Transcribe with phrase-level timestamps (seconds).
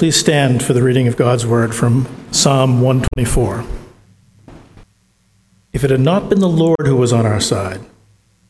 [0.00, 3.66] please stand for the reading of God's word from Psalm 124.
[5.74, 7.82] If it had not been the Lord who was on our side,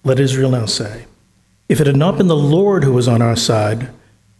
[0.04, 1.06] let Israel now say,
[1.68, 3.90] if it had not been the Lord who was on our side,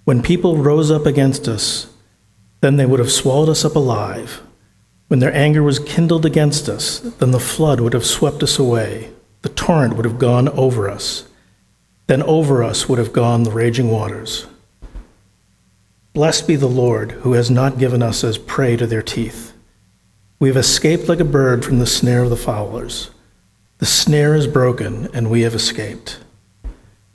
[0.05, 1.93] when people rose up against us,
[2.61, 4.41] then they would have swallowed us up alive.
[5.09, 9.11] When their anger was kindled against us, then the flood would have swept us away,
[9.43, 11.27] the torrent would have gone over us.
[12.07, 14.47] Then over us would have gone the raging waters.
[16.13, 19.53] Blessed be the Lord, who has not given us as prey to their teeth.
[20.41, 23.11] We have escaped like a bird from the snare of the fowlers.
[23.79, 26.19] The snare is broken, and we have escaped.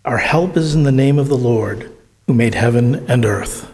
[0.05, 1.92] Our help is in the name of the Lord,
[2.26, 3.72] who made heaven and earth.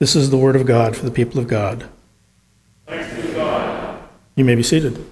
[0.00, 1.88] This is the word of God for the people of God.
[2.86, 4.02] Thanks be to God.
[4.34, 5.06] You may be seated.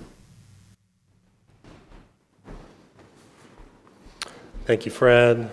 [4.64, 5.50] Thank you, Fred.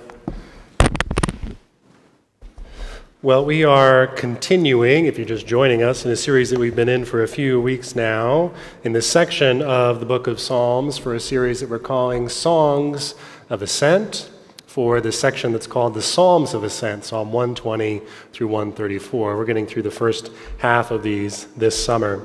[3.26, 6.88] Well, we are continuing, if you're just joining us, in a series that we've been
[6.88, 8.52] in for a few weeks now,
[8.84, 13.16] in this section of the book of Psalms for a series that we're calling Songs
[13.50, 14.30] of Ascent,
[14.68, 19.36] for the section that's called the Psalms of Ascent, Psalm 120 through 134.
[19.36, 22.22] We're getting through the first half of these this summer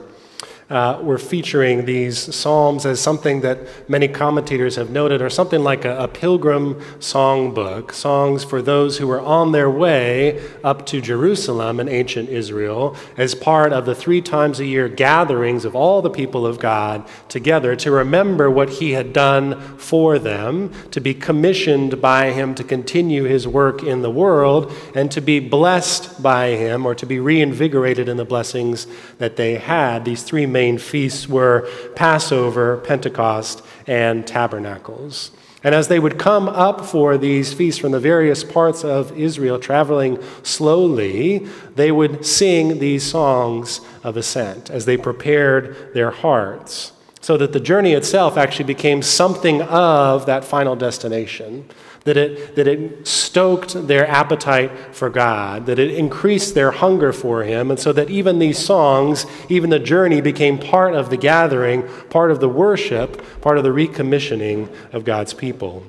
[0.70, 5.84] uh, we're featuring these psalms as something that many commentators have noted are something like
[5.84, 11.80] a, a pilgrim songbook, songs for those who were on their way up to Jerusalem
[11.80, 16.10] in ancient Israel as part of the three times a year gatherings of all the
[16.10, 22.00] people of God together to remember what he had done for them, to be commissioned
[22.00, 26.86] by him to continue his work in the world, and to be blessed by him
[26.86, 28.86] or to be reinvigorated in the blessings
[29.18, 30.04] that they had.
[30.04, 35.30] These three main main feasts were Passover, Pentecost, and Tabernacles.
[35.64, 39.58] And as they would come up for these feasts from the various parts of Israel,
[39.58, 45.62] traveling slowly, they would sing these songs of ascent as they prepared
[45.94, 51.64] their hearts, so that the journey itself actually became something of that final destination
[52.04, 57.44] that it, that it stoked their appetite for God, that it increased their hunger for
[57.44, 61.86] Him, and so that even these songs, even the journey, became part of the gathering,
[62.08, 65.84] part of the worship, part of the recommissioning of God's people.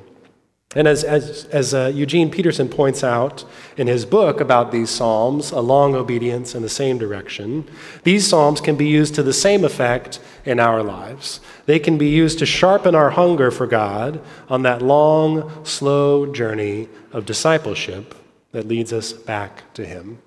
[0.73, 3.43] And as, as, as uh, Eugene Peterson points out
[3.75, 7.69] in his book about these psalms, A Long Obedience in the Same Direction,
[8.03, 11.39] these psalms can be used to the same effect in our lives.
[11.65, 16.89] They can be used to sharpen our hunger for God on that long, slow journey
[17.11, 18.15] of discipleship
[18.51, 20.19] that leads us back to Him.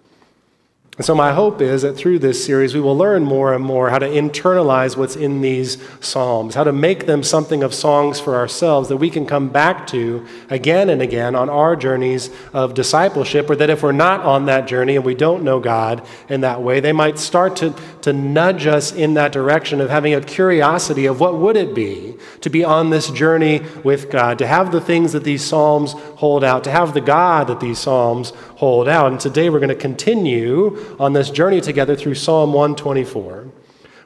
[0.97, 3.91] And so, my hope is that through this series, we will learn more and more
[3.91, 8.37] how to internalize what's in these Psalms, how to make them something of songs for
[8.37, 13.51] ourselves that we can come back to again and again on our journeys of discipleship,
[13.51, 16.63] or that if we're not on that journey and we don't know God in that
[16.63, 21.07] way, they might start to, to nudge us in that direction of having a curiosity
[21.07, 24.81] of what would it be to be on this journey with God, to have the
[24.81, 29.11] things that these Psalms hold out, to have the God that these Psalms hold out.
[29.11, 33.51] And today we're going to continue on this journey together through Psalm 124,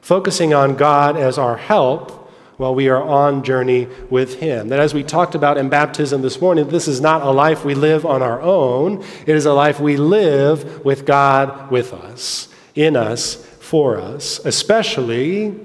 [0.01, 2.19] focusing on God as our help
[2.59, 4.67] while we are on journey with him.
[4.67, 7.73] That as we talked about in baptism this morning this is not a life we
[7.73, 9.01] live on our own.
[9.25, 15.55] It is a life we live with god with us in us for us especially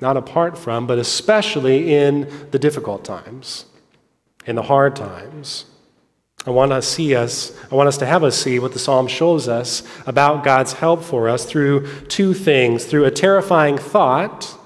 [0.00, 3.66] not apart from but especially in the difficult times
[4.46, 5.66] in the hard times
[6.48, 9.06] I want to see us, I want us to have us see what the psalm
[9.06, 14.58] shows us about God's help for us through two things through a terrifying thought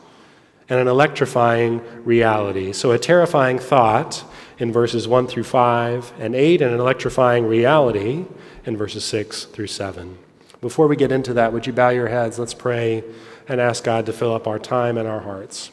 [0.69, 2.73] and an electrifying reality.
[2.73, 4.25] So, a terrifying thought
[4.59, 8.27] in verses 1 through 5 and 8, and an electrifying reality
[8.65, 10.17] in verses 6 through 7.
[10.61, 12.39] Before we get into that, would you bow your heads?
[12.39, 13.03] Let's pray
[13.49, 15.73] and ask God to fill up our time and our hearts.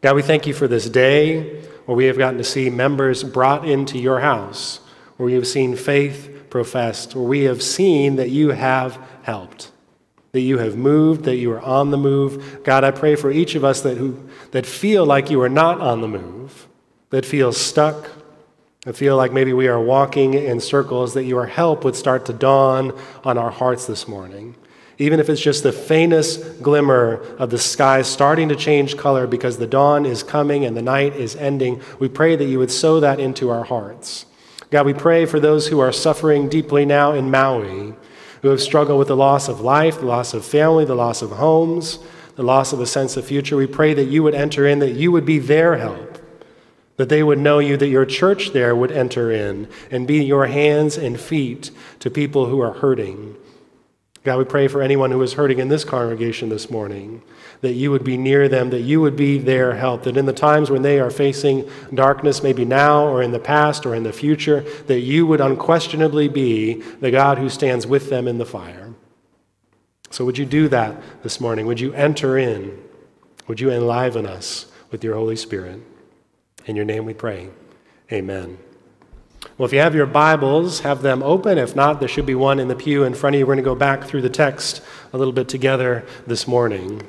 [0.00, 3.68] God, we thank you for this day where we have gotten to see members brought
[3.68, 4.80] into your house,
[5.16, 9.70] where we have seen faith professed, where we have seen that you have helped,
[10.32, 12.62] that you have moved, that you are on the move.
[12.64, 15.80] God, I pray for each of us that, who, that feel like you are not
[15.80, 16.68] on the move,
[17.10, 18.10] that feel stuck,
[18.84, 22.32] that feel like maybe we are walking in circles, that your help would start to
[22.32, 24.56] dawn on our hearts this morning
[24.98, 29.58] even if it's just the faintest glimmer of the sky starting to change color because
[29.58, 33.00] the dawn is coming and the night is ending, we pray that you would sow
[33.00, 34.26] that into our hearts.
[34.70, 37.94] God, we pray for those who are suffering deeply now in Maui,
[38.42, 41.30] who have struggled with the loss of life, the loss of family, the loss of
[41.30, 41.98] homes,
[42.36, 43.56] the loss of a sense of future.
[43.56, 46.18] We pray that you would enter in, that you would be their help,
[46.96, 50.46] that they would know you, that your church there would enter in and be your
[50.46, 53.36] hands and feet to people who are hurting.
[54.24, 57.22] God, we pray for anyone who is hurting in this congregation this morning,
[57.60, 60.32] that you would be near them, that you would be their help, that in the
[60.32, 64.12] times when they are facing darkness, maybe now or in the past or in the
[64.12, 68.94] future, that you would unquestionably be the God who stands with them in the fire.
[70.10, 71.66] So, would you do that this morning?
[71.66, 72.80] Would you enter in?
[73.48, 75.80] Would you enliven us with your Holy Spirit?
[76.66, 77.48] In your name we pray.
[78.12, 78.58] Amen.
[79.58, 81.58] Well, if you have your Bibles, have them open.
[81.58, 83.46] If not, there should be one in the pew in front of you.
[83.46, 84.80] We're going to go back through the text
[85.12, 87.02] a little bit together this morning.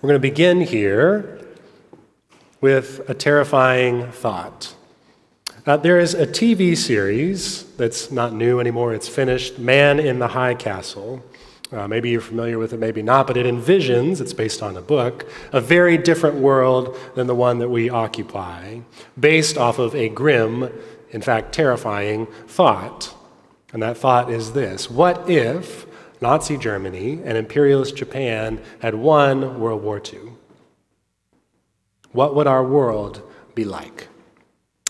[0.00, 1.46] We're going to begin here
[2.62, 4.74] with a terrifying thought.
[5.66, 10.28] Uh, there is a TV series that's not new anymore, it's finished Man in the
[10.28, 11.22] High Castle.
[11.72, 14.82] Uh, maybe you're familiar with it, maybe not, but it envisions, it's based on a
[14.82, 18.80] book, a very different world than the one that we occupy,
[19.18, 20.68] based off of a grim,
[21.10, 23.14] in fact, terrifying thought.
[23.72, 25.86] And that thought is this What if
[26.20, 30.34] Nazi Germany and imperialist Japan had won World War II?
[32.12, 33.22] What would our world
[33.54, 34.08] be like?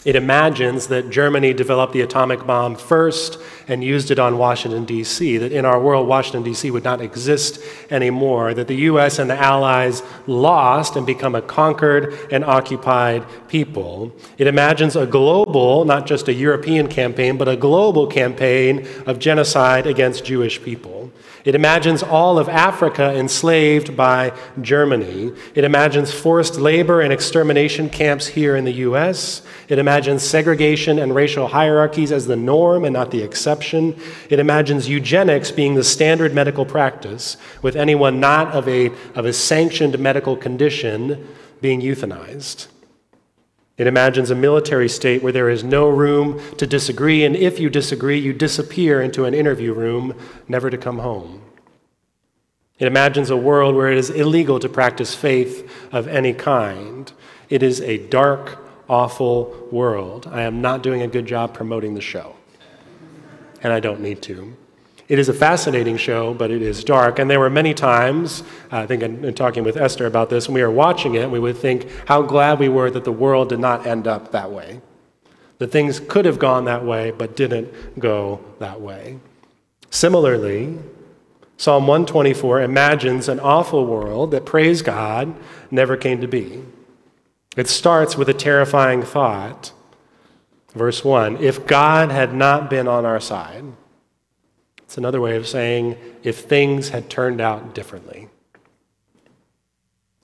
[0.05, 3.39] It imagines that Germany developed the atomic bomb first
[3.69, 6.71] and used it on Washington, D.C., that in our world, Washington, D.C.
[6.73, 9.21] would not exist anymore, that the U.S.
[9.21, 14.13] and the Allies lost and become a conquered and occupied people.
[14.39, 19.87] It imagines a global, not just a European campaign, but a global campaign of genocide
[19.87, 21.13] against Jewish people.
[21.45, 25.33] It imagines all of Africa enslaved by Germany.
[25.55, 29.43] It imagines forced labor and extermination camps here in the U.S.
[29.69, 33.99] It imagines segregation and racial hierarchies as the norm and not the exception.
[34.31, 39.33] It imagines eugenics being the standard medical practice, with anyone not of a, of a
[39.33, 41.29] sanctioned medical condition
[41.61, 42.69] being euthanized.
[43.79, 47.71] It imagines a military state where there is no room to disagree, and if you
[47.71, 50.15] disagree, you disappear into an interview room,
[50.47, 51.43] never to come home.
[52.79, 57.13] It imagines a world where it is illegal to practice faith of any kind.
[57.49, 58.59] It is a dark,
[58.93, 60.29] awful world.
[60.31, 62.37] I am not doing a good job promoting the show,
[63.63, 64.55] and I don't need to.
[65.09, 67.19] It is a fascinating show, but it is dark.
[67.19, 70.47] And there were many times, uh, I think in, in talking with Esther about this,
[70.47, 73.49] when we were watching it, we would think how glad we were that the world
[73.49, 74.81] did not end up that way.
[75.59, 79.19] That things could have gone that way, but didn't go that way.
[79.91, 80.79] Similarly,
[81.57, 85.35] Psalm 124 imagines an awful world that, praise God,
[85.71, 86.63] never came to be.
[87.57, 89.73] It starts with a terrifying thought.
[90.75, 93.65] Verse 1 If God had not been on our side,
[94.79, 98.29] it's another way of saying if things had turned out differently.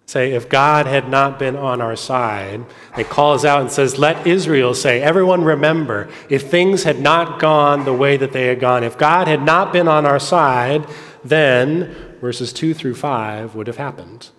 [0.06, 2.64] Say, if God had not been on our side,
[2.96, 7.84] it calls out and says, Let Israel say, everyone remember, if things had not gone
[7.84, 10.86] the way that they had gone, if God had not been on our side,
[11.22, 14.30] then verses 2 through 5 would have happened.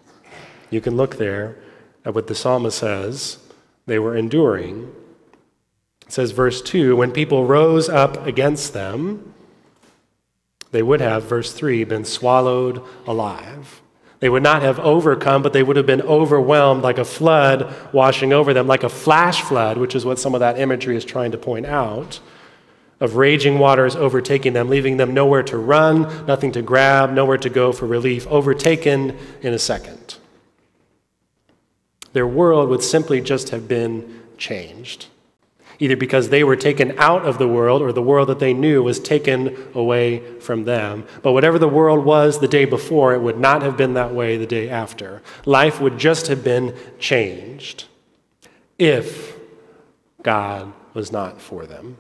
[0.71, 1.56] You can look there
[2.09, 3.38] at what the psalmist says.
[3.85, 4.91] They were enduring.
[6.06, 9.33] It says, verse 2 when people rose up against them,
[10.71, 13.81] they would have, verse 3, been swallowed alive.
[14.19, 18.33] They would not have overcome, but they would have been overwhelmed like a flood washing
[18.33, 21.31] over them, like a flash flood, which is what some of that imagery is trying
[21.31, 22.19] to point out,
[23.00, 27.49] of raging waters overtaking them, leaving them nowhere to run, nothing to grab, nowhere to
[27.49, 30.19] go for relief, overtaken in a second.
[32.13, 35.07] Their world would simply just have been changed
[35.80, 38.83] either because they were taken out of the world or the world that they knew
[38.83, 41.06] was taken away from them.
[41.23, 44.37] But whatever the world was the day before, it would not have been that way
[44.37, 45.21] the day after.
[45.45, 47.85] Life would just have been changed
[48.78, 49.37] if
[50.21, 51.97] God was not for them.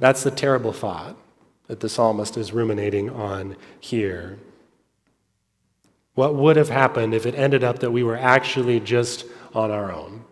[0.00, 1.16] That's the terrible thought
[1.68, 4.38] that the psalmist is ruminating on here.
[6.20, 9.24] What would have happened if it ended up that we were actually just
[9.54, 10.24] on our own?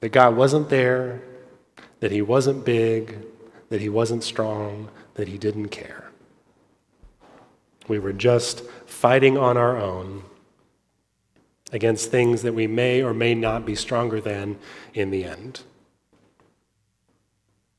[0.00, 1.22] that God wasn't there,
[2.00, 3.18] that He wasn't big,
[3.68, 6.10] that He wasn't strong, that He didn't care.
[7.86, 10.22] We were just fighting on our own
[11.72, 14.58] against things that we may or may not be stronger than
[14.94, 15.62] in the end.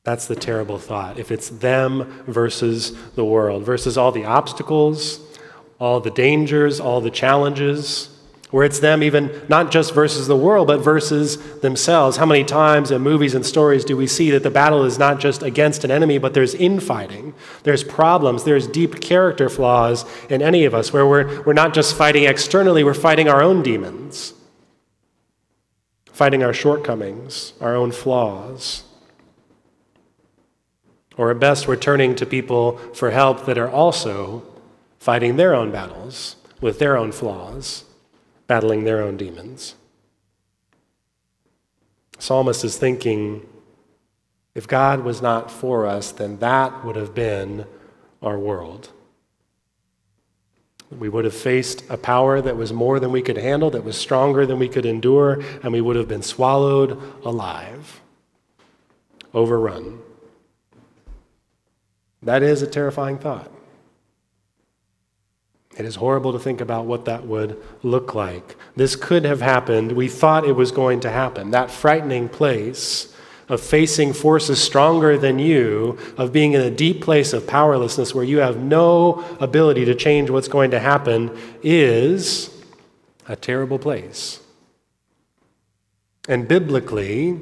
[0.04, 1.18] That's the terrible thought.
[1.18, 5.31] If it's them versus the world, versus all the obstacles,
[5.82, 8.08] all the dangers, all the challenges,
[8.52, 12.18] where it's them even not just versus the world, but versus themselves.
[12.18, 15.18] How many times in movies and stories do we see that the battle is not
[15.18, 17.34] just against an enemy, but there's infighting,
[17.64, 21.96] there's problems, there's deep character flaws in any of us, where we're, we're not just
[21.96, 24.34] fighting externally, we're fighting our own demons,
[26.12, 28.84] fighting our shortcomings, our own flaws.
[31.16, 34.44] Or at best, we're turning to people for help that are also
[35.02, 37.84] fighting their own battles with their own flaws
[38.46, 39.74] battling their own demons.
[42.20, 43.44] psalmist is thinking
[44.54, 47.66] if God was not for us, then that would have been
[48.22, 48.90] our world.
[50.92, 53.96] We would have faced a power that was more than we could handle, that was
[53.96, 56.92] stronger than we could endure, and we would have been swallowed
[57.24, 58.00] alive,
[59.34, 59.98] overrun.
[62.22, 63.50] That is a terrifying thought.
[65.76, 68.56] It is horrible to think about what that would look like.
[68.76, 69.92] This could have happened.
[69.92, 71.50] We thought it was going to happen.
[71.50, 73.14] That frightening place
[73.48, 78.24] of facing forces stronger than you, of being in a deep place of powerlessness where
[78.24, 82.50] you have no ability to change what's going to happen, is
[83.28, 84.40] a terrible place.
[86.28, 87.40] And biblically,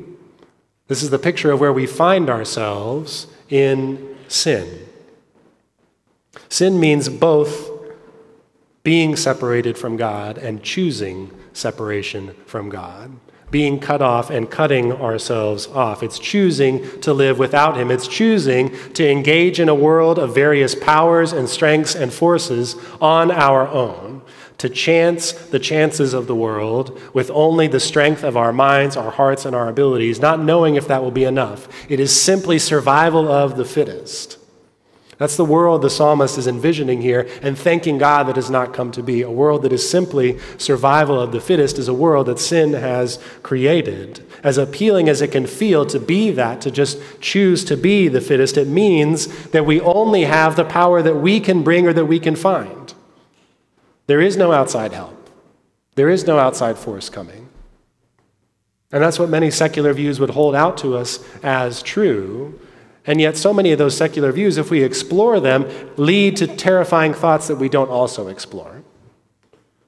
[0.88, 4.86] this is the picture of where we find ourselves in sin.
[6.48, 7.79] Sin means both
[8.82, 13.12] being separated from God and choosing separation from God.
[13.50, 16.04] Being cut off and cutting ourselves off.
[16.04, 17.90] It's choosing to live without Him.
[17.90, 23.30] It's choosing to engage in a world of various powers and strengths and forces on
[23.30, 24.22] our own.
[24.58, 29.10] To chance the chances of the world with only the strength of our minds, our
[29.10, 31.66] hearts, and our abilities, not knowing if that will be enough.
[31.90, 34.39] It is simply survival of the fittest.
[35.20, 38.90] That's the world the psalmist is envisioning here and thanking God that has not come
[38.92, 39.20] to be.
[39.20, 43.18] A world that is simply survival of the fittest is a world that sin has
[43.42, 44.26] created.
[44.42, 48.22] As appealing as it can feel to be that, to just choose to be the
[48.22, 52.06] fittest, it means that we only have the power that we can bring or that
[52.06, 52.94] we can find.
[54.06, 55.28] There is no outside help,
[55.96, 57.50] there is no outside force coming.
[58.90, 62.58] And that's what many secular views would hold out to us as true.
[63.06, 65.66] And yet, so many of those secular views, if we explore them,
[65.96, 68.82] lead to terrifying thoughts that we don't also explore.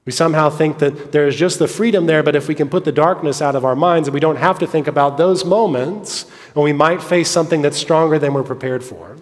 [0.05, 2.83] We somehow think that there is just the freedom there, but if we can put
[2.83, 6.25] the darkness out of our minds and we don't have to think about those moments,
[6.55, 9.15] and we might face something that's stronger than we're prepared for.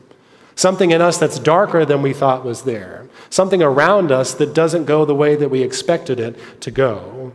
[0.56, 3.08] Something in us that's darker than we thought was there.
[3.30, 7.34] Something around us that doesn't go the way that we expected it to go.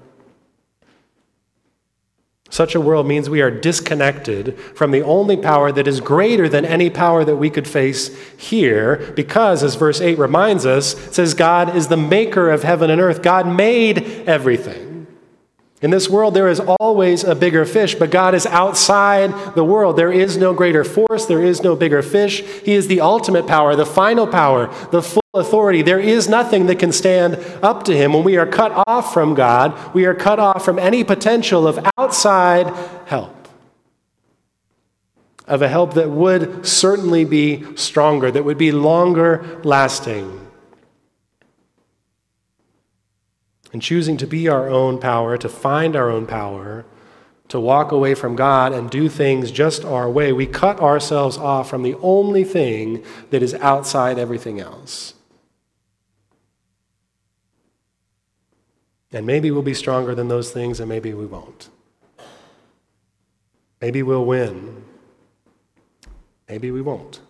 [2.49, 6.65] Such a world means we are disconnected from the only power that is greater than
[6.65, 11.77] any power that we could face here, because, as verse 8 reminds us, says, God
[11.77, 13.21] is the maker of heaven and earth.
[13.21, 13.99] God made
[14.29, 14.96] everything.
[15.83, 19.97] In this world, there is always a bigger fish, but God is outside the world.
[19.97, 22.41] There is no greater force, there is no bigger fish.
[22.41, 25.83] He is the ultimate power, the final power, the full authority.
[25.83, 28.15] There is nothing that can stand up to Him.
[28.15, 31.87] When we are cut off from God, we are cut off from any potential of
[31.99, 32.69] outside
[33.05, 33.49] help,
[35.47, 40.46] of a help that would certainly be stronger, that would be longer lasting.
[43.77, 46.87] And choosing to be our own power, to find our own power,
[47.49, 51.69] to walk away from God and do things just our way, we cut ourselves off
[51.69, 55.13] from the only thing that is outside everything else.
[59.13, 61.69] And maybe we'll be stronger than those things, and maybe we won't.
[63.83, 64.85] Maybe we'll win.
[66.49, 67.21] Maybe we won't.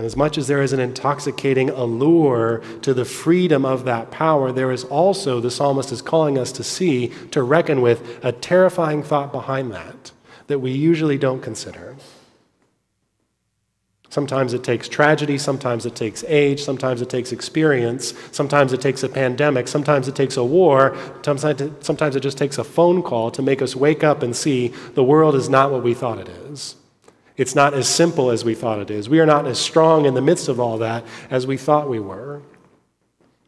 [0.00, 4.50] And as much as there is an intoxicating allure to the freedom of that power,
[4.50, 9.02] there is also, the psalmist is calling us to see, to reckon with, a terrifying
[9.02, 10.12] thought behind that
[10.46, 11.96] that we usually don't consider.
[14.08, 19.02] Sometimes it takes tragedy, sometimes it takes age, sometimes it takes experience, sometimes it takes
[19.02, 21.44] a pandemic, sometimes it takes a war, sometimes
[22.16, 25.34] it just takes a phone call to make us wake up and see the world
[25.34, 26.76] is not what we thought it is.
[27.40, 29.08] It's not as simple as we thought it is.
[29.08, 31.98] We are not as strong in the midst of all that as we thought we
[31.98, 32.42] were.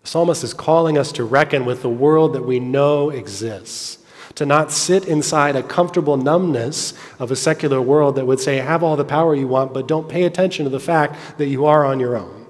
[0.00, 3.98] The psalmist is calling us to reckon with the world that we know exists,
[4.36, 8.82] to not sit inside a comfortable numbness of a secular world that would say, have
[8.82, 11.84] all the power you want, but don't pay attention to the fact that you are
[11.84, 12.46] on your own,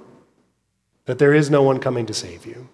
[1.07, 2.69] that there is no one coming to save you.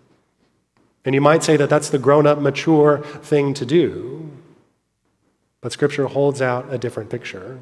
[1.07, 4.31] And you might say that that's the grown up, mature thing to do,
[5.63, 7.61] but Scripture holds out a different picture.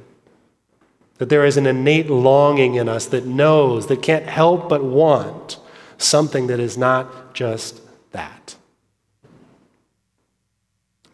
[1.18, 5.58] That there is an innate longing in us that knows, that can't help but want
[5.98, 7.80] something that is not just
[8.12, 8.56] that.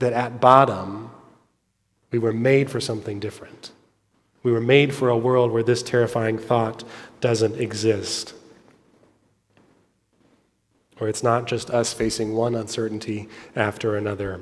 [0.00, 1.10] that at bottom,
[2.10, 3.70] we were made for something different.
[4.42, 6.82] We were made for a world where this terrifying thought
[7.20, 8.34] doesn't exist.
[11.00, 14.40] Or it's not just us facing one uncertainty after another.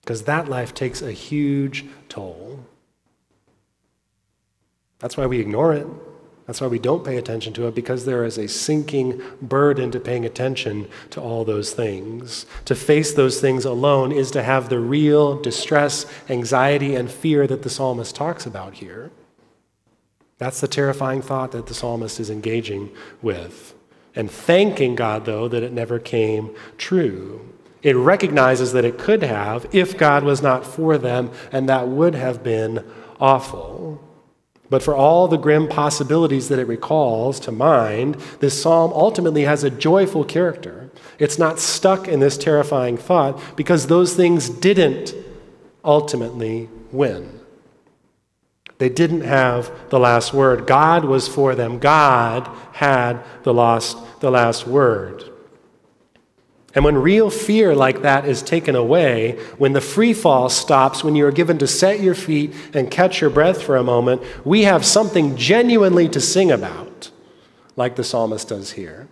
[0.00, 2.64] Because that life takes a huge toll.
[4.98, 5.86] That's why we ignore it.
[6.46, 10.00] That's why we don't pay attention to it, because there is a sinking burden to
[10.00, 12.46] paying attention to all those things.
[12.64, 17.64] To face those things alone is to have the real distress, anxiety, and fear that
[17.64, 19.10] the psalmist talks about here.
[20.38, 23.74] That's the terrifying thought that the psalmist is engaging with.
[24.14, 27.46] And thanking God, though, that it never came true.
[27.82, 32.14] It recognizes that it could have if God was not for them, and that would
[32.14, 32.84] have been
[33.20, 34.02] awful.
[34.70, 39.64] But for all the grim possibilities that it recalls to mind, this psalm ultimately has
[39.64, 40.90] a joyful character.
[41.18, 45.14] It's not stuck in this terrifying thought because those things didn't
[45.84, 47.40] ultimately win.
[48.76, 50.66] They didn't have the last word.
[50.66, 51.78] God was for them.
[51.78, 55.24] God had the last, the last word.
[56.78, 61.16] And when real fear like that is taken away, when the free fall stops, when
[61.16, 64.62] you are given to set your feet and catch your breath for a moment, we
[64.62, 67.10] have something genuinely to sing about,
[67.74, 69.08] like the psalmist does here.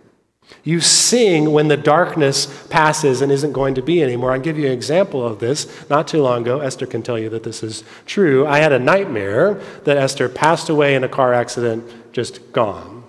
[0.63, 4.31] You sing when the darkness passes and isn't going to be anymore.
[4.31, 5.67] I'll give you an example of this.
[5.89, 8.47] Not too long ago, Esther can tell you that this is true.
[8.47, 13.03] I had a nightmare that Esther passed away in a car accident, just gone.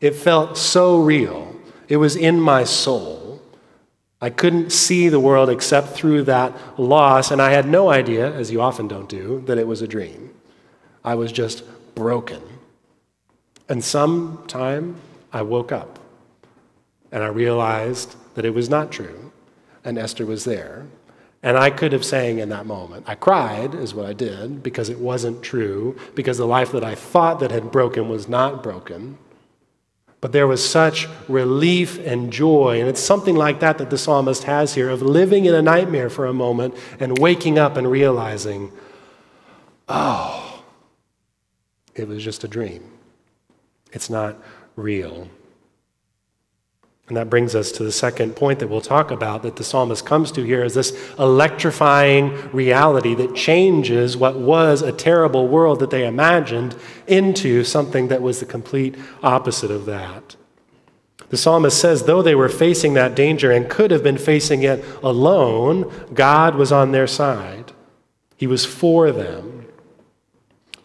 [0.00, 1.56] It felt so real,
[1.88, 3.21] it was in my soul.
[4.22, 8.52] I couldn't see the world except through that loss, and I had no idea, as
[8.52, 10.30] you often don't do, that it was a dream.
[11.04, 11.64] I was just
[11.96, 12.40] broken.
[13.68, 14.96] And sometime
[15.32, 15.98] I woke up
[17.10, 19.32] and I realized that it was not true,
[19.84, 20.86] and Esther was there.
[21.42, 23.04] And I could have sang in that moment.
[23.08, 26.94] I cried, is what I did, because it wasn't true, because the life that I
[26.94, 29.18] thought that had broken was not broken.
[30.22, 32.78] But there was such relief and joy.
[32.78, 36.08] And it's something like that that the psalmist has here of living in a nightmare
[36.08, 38.70] for a moment and waking up and realizing,
[39.88, 40.62] oh,
[41.96, 42.84] it was just a dream.
[43.92, 44.40] It's not
[44.76, 45.28] real.
[47.12, 50.06] And that brings us to the second point that we'll talk about that the psalmist
[50.06, 55.90] comes to here is this electrifying reality that changes what was a terrible world that
[55.90, 56.74] they imagined
[57.06, 60.36] into something that was the complete opposite of that.
[61.28, 64.82] The psalmist says, though they were facing that danger and could have been facing it
[65.02, 67.72] alone, God was on their side.
[68.38, 69.66] He was for them.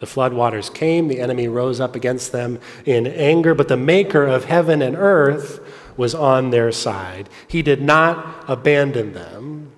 [0.00, 4.44] The floodwaters came, the enemy rose up against them in anger, but the maker of
[4.44, 5.60] heaven and earth
[5.98, 7.28] was on their side.
[7.46, 9.72] He did not abandon them,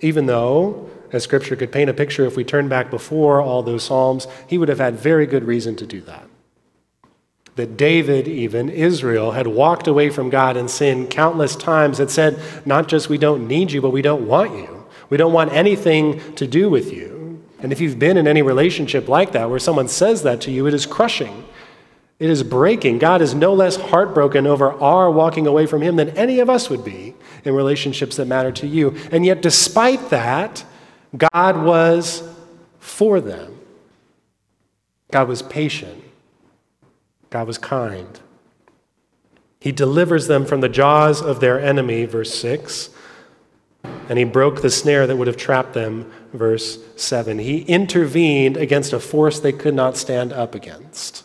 [0.00, 3.84] even though, as Scripture could paint a picture, if we turn back before all those
[3.84, 6.26] Psalms, he would have had very good reason to do that.
[7.56, 12.40] That David, even Israel, had walked away from God and sinned countless times, had said,
[12.64, 14.86] not just we don't need you, but we don't want you.
[15.10, 17.44] We don't want anything to do with you.
[17.58, 20.66] And if you've been in any relationship like that, where someone says that to you,
[20.66, 21.44] it is crushing.
[22.20, 22.98] It is breaking.
[22.98, 26.68] God is no less heartbroken over our walking away from Him than any of us
[26.68, 28.94] would be in relationships that matter to you.
[29.10, 30.62] And yet, despite that,
[31.16, 32.22] God was
[32.78, 33.58] for them.
[35.10, 36.04] God was patient.
[37.30, 38.20] God was kind.
[39.58, 42.90] He delivers them from the jaws of their enemy, verse 6.
[44.10, 47.38] And he broke the snare that would have trapped them, verse 7.
[47.38, 51.24] He intervened against a force they could not stand up against.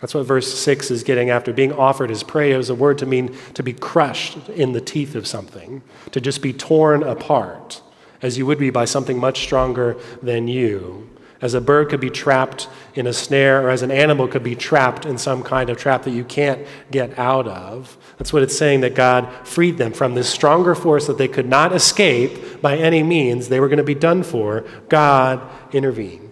[0.00, 1.52] That's what verse 6 is getting after.
[1.52, 5.14] Being offered as prey is a word to mean to be crushed in the teeth
[5.14, 5.82] of something,
[6.12, 7.82] to just be torn apart,
[8.22, 11.08] as you would be by something much stronger than you.
[11.42, 14.54] As a bird could be trapped in a snare, or as an animal could be
[14.54, 17.96] trapped in some kind of trap that you can't get out of.
[18.18, 21.48] That's what it's saying that God freed them from this stronger force that they could
[21.48, 23.48] not escape by any means.
[23.48, 24.64] They were going to be done for.
[24.90, 25.40] God
[25.74, 26.29] intervened.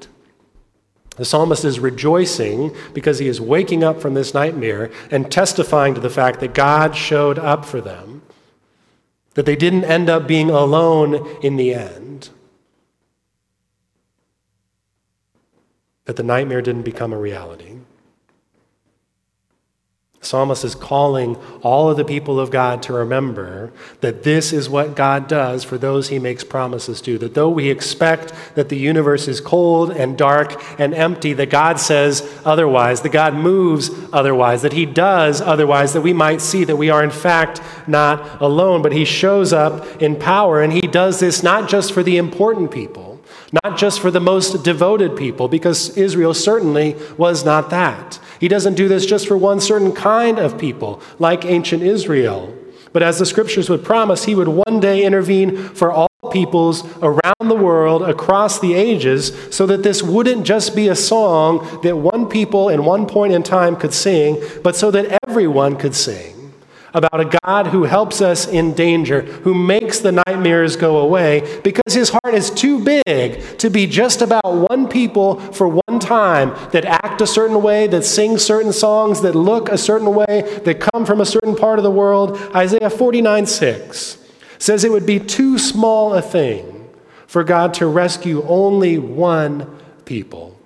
[1.19, 6.01] The psalmist is rejoicing because he is waking up from this nightmare and testifying to
[6.01, 8.23] the fact that God showed up for them,
[9.35, 12.31] that they didn't end up being alone in the end,
[16.05, 17.78] that the nightmare didn't become a reality.
[20.21, 24.97] Psalmist is calling all of the people of God to remember that this is what
[24.97, 27.19] God does for those he makes promises to.
[27.19, 31.79] That though we expect that the universe is cold and dark and empty, that God
[31.79, 36.77] says otherwise, that God moves otherwise, that he does otherwise, that we might see that
[36.77, 41.21] we are in fact not alone, but he shows up in power and he does
[41.21, 43.09] this not just for the important people
[43.65, 48.19] not just for the most devoted people, because Israel certainly was not that.
[48.41, 52.55] He doesn't do this just for one certain kind of people, like ancient Israel.
[52.93, 57.49] But as the scriptures would promise, he would one day intervene for all peoples around
[57.49, 62.29] the world, across the ages, so that this wouldn't just be a song that one
[62.29, 66.38] people in one point in time could sing, but so that everyone could sing
[66.99, 71.95] about a God who helps us in danger, who makes the nightmares go away, because
[71.95, 76.85] his heart is too big to be just about one people for one time that
[76.85, 81.07] act a certain way, that sing certain songs, that look a certain way, that come
[81.07, 82.37] from a certain part of the world.
[82.55, 84.19] Isaiah 49 6
[84.59, 86.91] says it would be too small a thing
[87.27, 90.58] for God to rescue only one people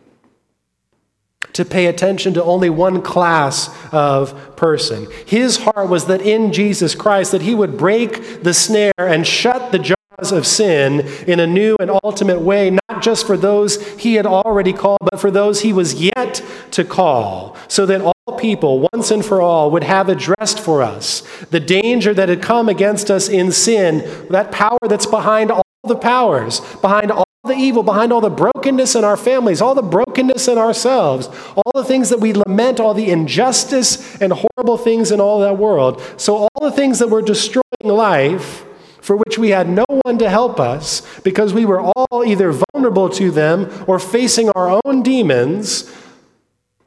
[1.55, 5.07] to pay attention to only one class of person.
[5.27, 9.73] His heart was that in Jesus Christ that he would break the snare and shut
[9.73, 14.15] the jaws of sin in a new and ultimate way, not just for those he
[14.15, 18.89] had already called, but for those he was yet to call, so that all people,
[18.93, 23.11] once and for all, would have addressed for us the danger that had come against
[23.11, 28.13] us in sin, that power that's behind all the powers, behind all the evil, behind
[28.13, 32.21] all the brokenness in our families, all the brokenness in ourselves, all the things that
[32.21, 36.01] we lament, all the injustice and horrible things in all that world.
[36.17, 38.65] So, all the things that were destroying life,
[39.01, 43.09] for which we had no one to help us because we were all either vulnerable
[43.09, 45.93] to them or facing our own demons,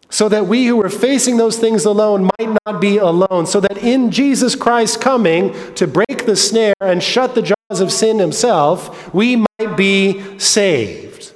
[0.10, 3.78] so that we who were facing those things alone might not be alone, so that
[3.78, 9.14] in Jesus Christ coming to break the snare and shut the jaws of sin himself,
[9.14, 11.34] we might be saved,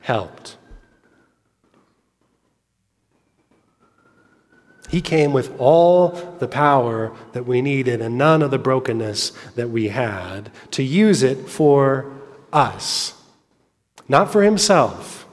[0.00, 0.56] helped.
[4.88, 9.68] He came with all the power that we needed and none of the brokenness that
[9.68, 12.12] we had to use it for
[12.52, 13.20] us,
[14.08, 15.25] not for himself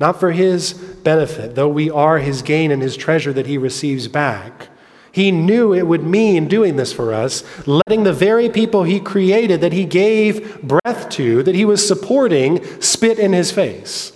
[0.00, 4.08] not for his benefit, though we are his gain and his treasure that he receives
[4.08, 4.68] back.
[5.10, 9.60] He knew it would mean doing this for us, letting the very people he created,
[9.60, 14.12] that he gave breath to, that he was supporting, spit in his face,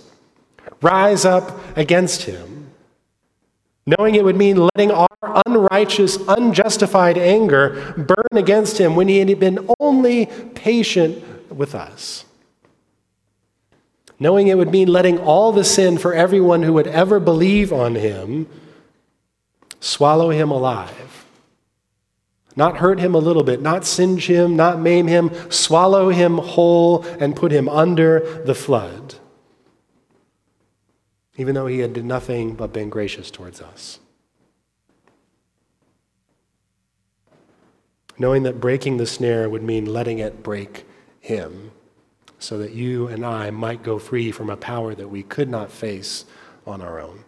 [0.81, 2.71] rise up against him.
[3.85, 9.39] Knowing it would mean letting our unrighteous, unjustified anger burn against him when he had
[9.39, 12.23] been only patient with us
[14.23, 17.93] knowing it would mean letting all the sin for everyone who would ever believe on
[17.93, 18.47] him
[19.81, 21.25] swallow him alive.
[22.55, 27.03] Not hurt him a little bit, not singe him, not maim him, swallow him whole
[27.19, 29.15] and put him under the flood.
[31.35, 33.99] Even though he had done nothing but been gracious towards us.
[38.17, 40.85] Knowing that breaking the snare would mean letting it break
[41.19, 41.72] him
[42.43, 45.71] so that you and I might go free from a power that we could not
[45.71, 46.25] face
[46.67, 47.23] on our own.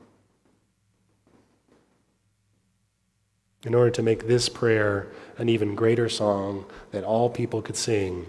[3.64, 8.28] In order to make this prayer an even greater song that all people could sing,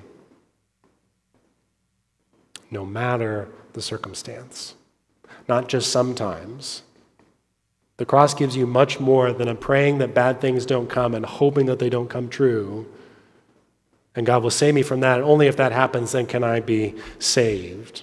[2.70, 4.74] no matter the circumstance,
[5.48, 6.82] not just sometimes.
[7.98, 11.26] The cross gives you much more than a praying that bad things don't come and
[11.26, 12.86] hoping that they don't come true.
[14.16, 15.20] And God will save me from that.
[15.20, 18.02] Only if that happens, then can I be saved.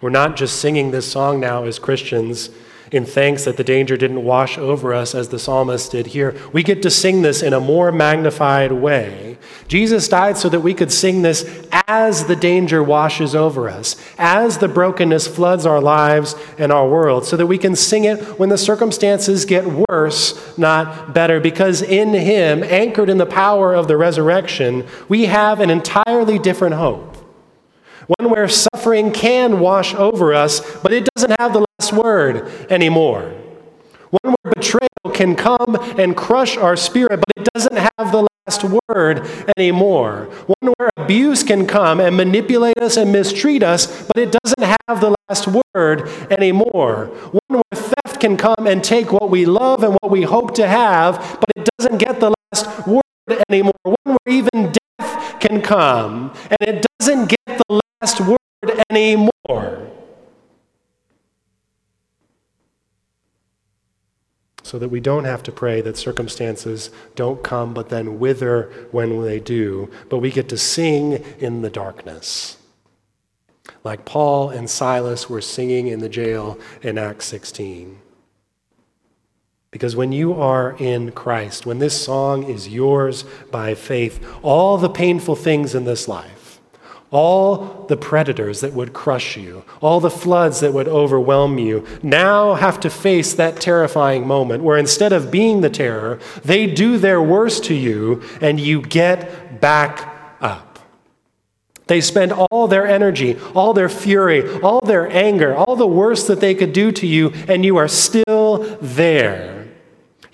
[0.00, 2.50] We're not just singing this song now as Christians
[2.94, 6.34] in thanks that the danger didn't wash over us as the psalmist did here.
[6.52, 9.36] We get to sing this in a more magnified way.
[9.66, 14.58] Jesus died so that we could sing this as the danger washes over us, as
[14.58, 18.48] the brokenness floods our lives and our world, so that we can sing it when
[18.48, 23.96] the circumstances get worse, not better, because in Him, anchored in the power of the
[23.96, 27.14] resurrection, we have an entirely different hope
[28.18, 28.48] one where
[28.84, 33.32] suffering can wash over us, but it doesn't have the last word anymore.
[34.22, 38.62] One where betrayal can come and crush our spirit, but it doesn't have the last
[38.90, 40.28] word anymore.
[40.60, 45.00] One where abuse can come and manipulate us and mistreat us, but it doesn't have
[45.00, 47.06] the last word anymore.
[47.48, 50.68] One where theft can come and take what we love and what we hope to
[50.68, 53.02] have, but it doesn't get the last word
[53.48, 53.72] anymore.
[53.82, 58.36] One where even death can come and it doesn't get the last word
[58.96, 59.84] anymore.
[64.74, 69.22] so that we don't have to pray that circumstances don't come but then wither when
[69.22, 72.56] they do, but we get to sing in the darkness.
[73.84, 78.00] Like Paul and Silas were singing in the jail in Acts 16.
[79.70, 84.90] Because when you are in Christ, when this song is yours by faith, all the
[84.90, 86.43] painful things in this life,
[87.14, 92.54] all the predators that would crush you, all the floods that would overwhelm you, now
[92.54, 97.22] have to face that terrifying moment where instead of being the terror, they do their
[97.22, 100.80] worst to you and you get back up.
[101.86, 106.40] They spend all their energy, all their fury, all their anger, all the worst that
[106.40, 109.53] they could do to you, and you are still there.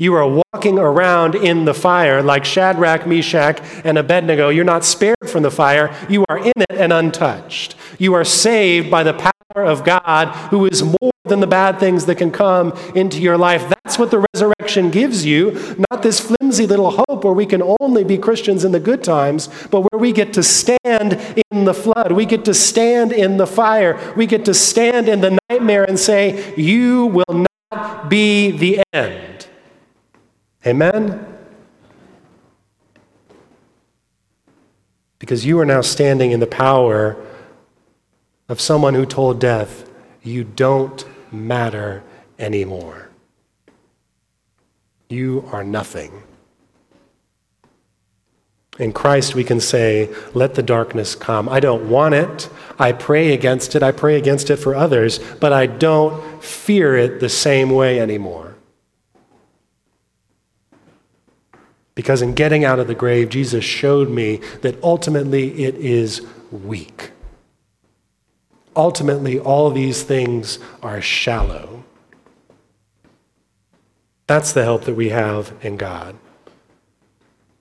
[0.00, 4.48] You are walking around in the fire like Shadrach, Meshach, and Abednego.
[4.48, 7.74] You're not spared from the fire, you are in it and untouched.
[7.98, 12.06] You are saved by the power of God, who is more than the bad things
[12.06, 13.68] that can come into your life.
[13.68, 18.02] That's what the resurrection gives you, not this flimsy little hope where we can only
[18.02, 21.20] be Christians in the good times, but where we get to stand
[21.52, 22.12] in the flood.
[22.12, 24.00] We get to stand in the fire.
[24.16, 29.49] We get to stand in the nightmare and say, You will not be the end.
[30.66, 31.26] Amen?
[35.18, 37.16] Because you are now standing in the power
[38.48, 39.88] of someone who told death,
[40.22, 42.02] You don't matter
[42.38, 43.08] anymore.
[45.08, 46.22] You are nothing.
[48.78, 51.48] In Christ, we can say, Let the darkness come.
[51.48, 52.48] I don't want it.
[52.78, 53.82] I pray against it.
[53.82, 58.49] I pray against it for others, but I don't fear it the same way anymore.
[61.94, 67.10] Because in getting out of the grave, Jesus showed me that ultimately it is weak.
[68.76, 71.84] Ultimately, all these things are shallow.
[74.26, 76.16] That's the help that we have in God.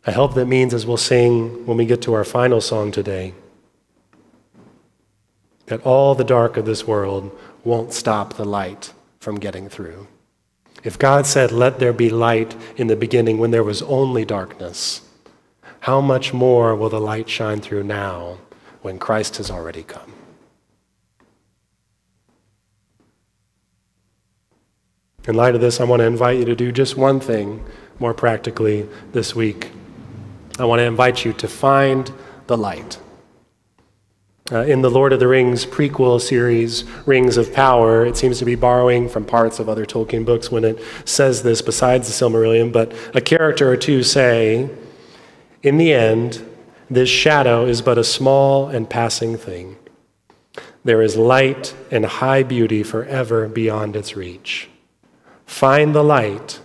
[0.05, 3.33] A help that means, as we'll sing when we get to our final song today,
[5.65, 10.07] that all the dark of this world won't stop the light from getting through.
[10.83, 15.01] If God said, Let there be light in the beginning when there was only darkness,
[15.81, 18.37] how much more will the light shine through now
[18.81, 20.13] when Christ has already come?
[25.27, 27.63] In light of this, I want to invite you to do just one thing
[27.99, 29.71] more practically this week.
[30.57, 32.11] I want to invite you to find
[32.47, 32.97] the light.
[34.51, 38.45] Uh, in the Lord of the Rings prequel series, Rings of Power, it seems to
[38.45, 42.71] be borrowing from parts of other Tolkien books when it says this besides the Silmarillion,
[42.71, 44.67] but a character or two say,
[45.61, 46.43] In the end,
[46.89, 49.77] this shadow is but a small and passing thing.
[50.83, 54.67] There is light and high beauty forever beyond its reach.
[55.45, 56.59] Find the light,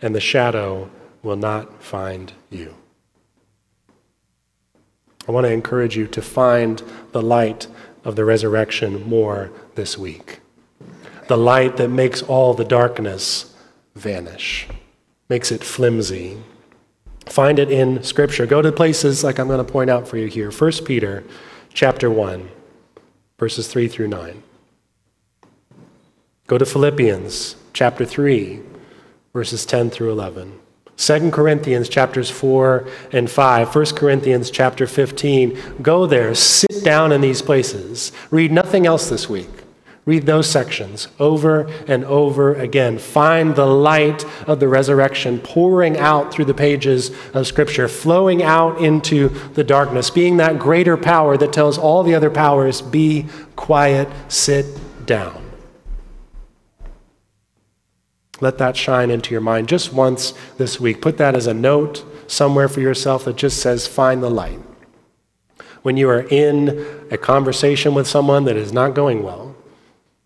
[0.00, 0.88] and the shadow
[1.24, 2.77] will not find you.
[5.28, 7.66] I want to encourage you to find the light
[8.02, 10.40] of the resurrection more this week.
[11.26, 13.54] The light that makes all the darkness
[13.94, 14.66] vanish,
[15.28, 16.38] makes it flimsy.
[17.26, 18.46] Find it in Scripture.
[18.46, 20.50] Go to places like I'm going to point out for you here.
[20.50, 21.22] 1 Peter
[21.74, 22.48] chapter 1,
[23.38, 24.42] verses 3 through 9.
[26.46, 28.62] Go to Philippians chapter 3,
[29.34, 30.58] verses 10 through 11.
[30.98, 35.76] 2 Corinthians chapters 4 and 5, 1 Corinthians chapter 15.
[35.80, 38.10] Go there, sit down in these places.
[38.32, 39.48] Read nothing else this week.
[40.04, 42.98] Read those sections over and over again.
[42.98, 48.80] Find the light of the resurrection pouring out through the pages of Scripture, flowing out
[48.80, 54.08] into the darkness, being that greater power that tells all the other powers, be quiet,
[54.28, 54.66] sit
[55.06, 55.47] down.
[58.40, 61.02] Let that shine into your mind just once this week.
[61.02, 64.60] Put that as a note somewhere for yourself that just says, find the light.
[65.82, 69.56] When you are in a conversation with someone that is not going well,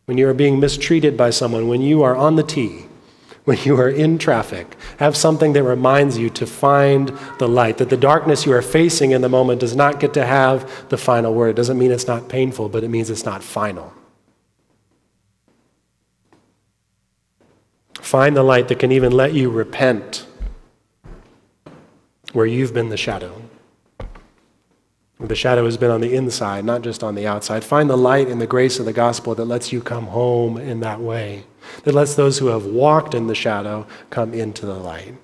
[0.06, 2.86] when you are being mistreated by someone, when you are on the T,
[3.44, 7.90] when you are in traffic, have something that reminds you to find the light, that
[7.90, 11.34] the darkness you are facing in the moment does not get to have the final
[11.34, 11.50] word.
[11.50, 13.92] It doesn't mean it's not painful, but it means it's not final.
[18.02, 20.26] Find the light that can even let you repent
[22.32, 23.42] where you've been the shadow.
[25.20, 27.62] The shadow has been on the inside, not just on the outside.
[27.62, 30.80] Find the light in the grace of the gospel that lets you come home in
[30.80, 31.44] that way,
[31.84, 35.14] that lets those who have walked in the shadow come into the light,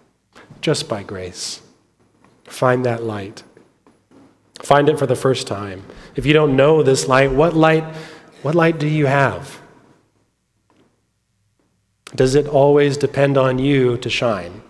[0.60, 1.60] just by grace.
[2.44, 3.42] Find that light.
[4.62, 5.82] Find it for the first time.
[6.14, 7.84] If you don't know this light, what light,
[8.42, 9.60] what light do you have?
[12.14, 14.62] Does it always depend on you to shine?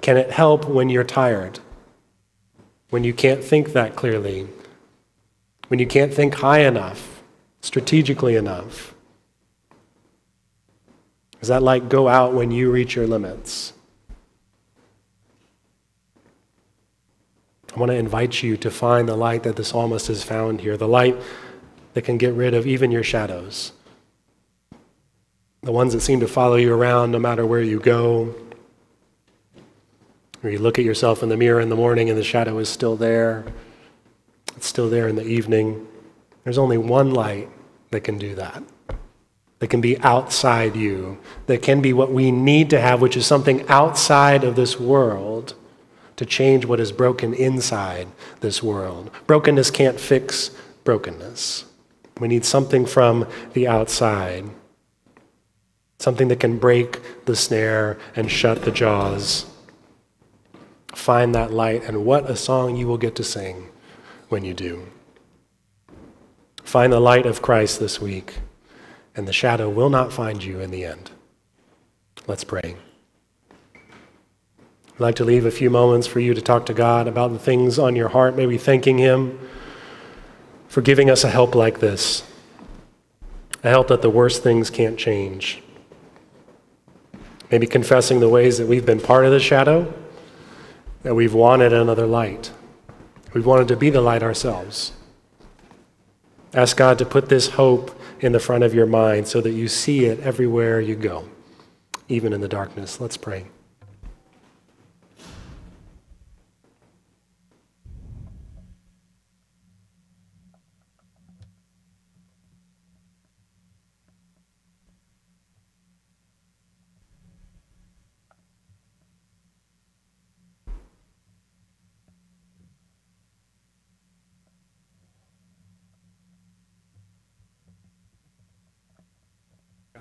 [0.00, 1.60] Can it help when you're tired?
[2.90, 4.48] When you can't think that clearly?
[5.68, 7.22] When you can't think high enough,
[7.60, 8.94] strategically enough?
[11.40, 13.72] Is that light go out when you reach your limits?
[17.74, 20.76] I want to invite you to find the light that the psalmist has found here,
[20.76, 21.16] the light
[21.94, 23.72] that can get rid of even your shadows,
[25.62, 28.34] the ones that seem to follow you around no matter where you go.
[30.42, 32.68] Or you look at yourself in the mirror in the morning and the shadow is
[32.68, 33.44] still there.
[34.56, 35.86] It's still there in the evening.
[36.44, 37.48] There's only one light
[37.90, 38.62] that can do that,
[39.58, 43.26] that can be outside you, that can be what we need to have, which is
[43.26, 45.54] something outside of this world
[46.16, 48.08] to change what is broken inside
[48.40, 49.10] this world.
[49.26, 50.50] Brokenness can't fix
[50.84, 51.64] brokenness.
[52.18, 54.44] We need something from the outside,
[55.98, 59.46] something that can break the snare and shut the jaws.
[60.94, 63.68] Find that light, and what a song you will get to sing
[64.28, 64.86] when you do.
[66.62, 68.38] Find the light of Christ this week,
[69.16, 71.10] and the shadow will not find you in the end.
[72.26, 72.76] Let's pray.
[74.94, 77.38] I'd like to leave a few moments for you to talk to God about the
[77.38, 79.38] things on your heart, maybe thanking Him
[80.68, 82.22] for giving us a help like this,
[83.64, 85.62] a help that the worst things can't change.
[87.50, 89.92] Maybe confessing the ways that we've been part of the shadow,
[91.02, 92.52] that we've wanted another light.
[93.32, 94.92] We've wanted to be the light ourselves.
[96.52, 99.68] Ask God to put this hope in the front of your mind so that you
[99.68, 101.28] see it everywhere you go,
[102.08, 103.00] even in the darkness.
[103.00, 103.46] Let's pray.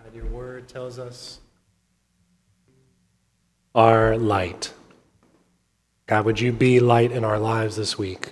[0.08, 0.26] God, your
[0.68, 1.40] tells us
[3.74, 4.74] our light.
[6.08, 8.32] God, would you be light in our lives this week?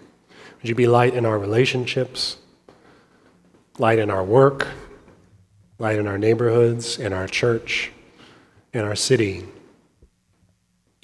[0.57, 2.37] Would you be light in our relationships,
[3.77, 4.67] light in our work,
[5.77, 7.91] light in our neighborhoods, in our church,
[8.73, 9.45] in our city?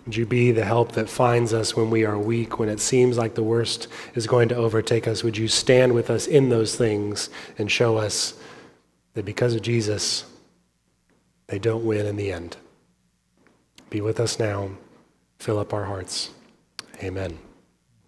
[0.05, 3.17] Would you be the help that finds us when we are weak, when it seems
[3.17, 5.23] like the worst is going to overtake us?
[5.23, 8.33] Would you stand with us in those things and show us
[9.13, 10.25] that because of Jesus,
[11.51, 12.55] they don't win in the end.
[13.89, 14.71] Be with us now.
[15.37, 16.29] Fill up our hearts.
[17.03, 17.37] Amen.